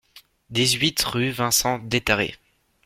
[0.49, 2.35] dix-huit rue Vincent Détharé